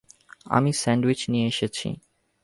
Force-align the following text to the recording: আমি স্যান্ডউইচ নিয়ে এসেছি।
আমি 0.47 0.71
স্যান্ডউইচ 0.73 1.21
নিয়ে 1.31 1.47
এসেছি। 1.47 1.87